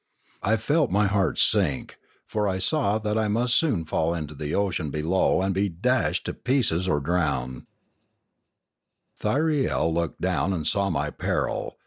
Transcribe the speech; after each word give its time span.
I 0.41 0.57
felt 0.57 0.89
my 0.89 1.05
heart 1.05 1.37
sink; 1.37 1.99
for 2.25 2.47
I 2.47 2.57
saw 2.57 2.97
that 2.97 3.19
I 3.19 3.27
must 3.27 3.53
soon 3.53 3.85
fall 3.85 4.15
into 4.15 4.33
the 4.33 4.55
ocean 4.55 4.89
below 4.89 5.43
and 5.43 5.53
be 5.53 5.69
dashed 5.69 6.25
to 6.25 6.33
pieces 6.33 6.87
or 6.87 6.99
drowned. 6.99 7.67
Thyriel 9.19 9.93
looked 9.93 10.19
down 10.19 10.53
and 10.53 10.65
saw 10.65 10.89
my 10.89 11.11
peril. 11.11 11.77